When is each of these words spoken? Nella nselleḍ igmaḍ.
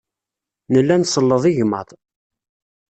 Nella 0.71 0.95
nselleḍ 0.97 1.43
igmaḍ. 1.51 1.89